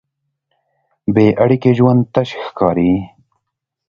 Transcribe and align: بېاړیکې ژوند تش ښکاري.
بېاړیکې 1.13 1.71
ژوند 1.77 2.01
تش 2.13 2.29
ښکاري. 2.45 2.93